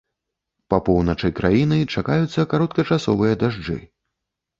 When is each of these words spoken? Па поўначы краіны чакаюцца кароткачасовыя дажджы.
Па 0.73 0.77
поўначы 0.85 1.29
краіны 1.39 1.77
чакаюцца 1.97 2.45
кароткачасовыя 2.55 3.37
дажджы. 3.45 3.77